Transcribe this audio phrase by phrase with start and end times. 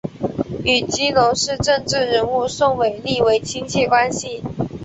[0.63, 4.41] 与基隆市政治人物宋玮莉为亲戚关系。